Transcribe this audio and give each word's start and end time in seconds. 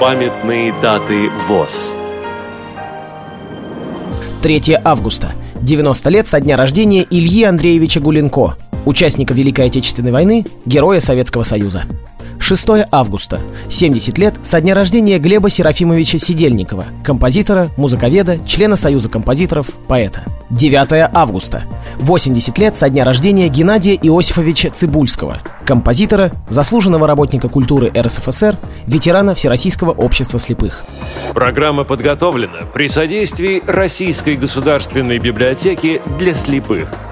Памятные 0.00 0.74
даты 0.82 1.30
ВОЗ 1.48 1.96
3 4.42 4.78
августа. 4.84 5.32
90 5.62 6.10
лет 6.10 6.28
со 6.28 6.38
дня 6.38 6.58
рождения 6.58 7.06
Ильи 7.08 7.44
Андреевича 7.44 8.00
Гуленко, 8.00 8.56
участника 8.84 9.32
Великой 9.32 9.68
Отечественной 9.68 10.12
войны, 10.12 10.44
героя 10.66 11.00
Советского 11.00 11.44
Союза. 11.44 11.84
6 12.38 12.68
августа. 12.92 13.40
70 13.70 14.18
лет 14.18 14.34
со 14.42 14.60
дня 14.60 14.74
рождения 14.74 15.18
Глеба 15.18 15.48
Серафимовича 15.48 16.18
Сидельникова, 16.18 16.84
композитора, 17.02 17.70
музыковеда, 17.78 18.36
члена 18.46 18.76
Союза 18.76 19.08
композиторов, 19.08 19.68
поэта. 19.88 20.24
9 20.50 21.10
августа. 21.14 21.64
80 21.98 22.58
лет 22.58 22.76
со 22.76 22.88
дня 22.88 23.04
рождения 23.04 23.48
Геннадия 23.48 23.94
Иосифовича 23.94 24.70
Цибульского, 24.70 25.38
композитора, 25.64 26.32
заслуженного 26.48 27.06
работника 27.06 27.48
культуры 27.48 27.90
РСФСР, 27.96 28.56
ветерана 28.86 29.34
Всероссийского 29.34 29.90
общества 29.90 30.38
слепых. 30.38 30.84
Программа 31.34 31.84
подготовлена 31.84 32.60
при 32.72 32.88
содействии 32.88 33.62
Российской 33.66 34.36
государственной 34.36 35.18
библиотеки 35.18 36.00
для 36.18 36.34
слепых– 36.34 36.88